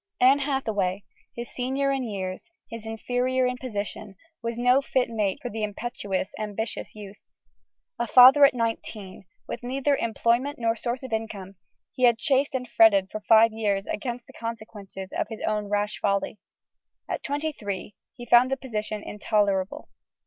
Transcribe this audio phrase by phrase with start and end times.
[0.19, 1.03] Anne Hathaway,
[1.35, 6.33] his senior in years, his inferior in position, was no fit mate for the impetuous,
[6.39, 7.27] ambitious youth.
[7.99, 11.55] A father at nineteen, with neither employment nor source of income,
[11.93, 15.99] he had chafed and fretted for five years against the consequences of his own rash
[15.99, 16.39] folly:
[17.07, 19.87] at twenty three, he found the position intolerable.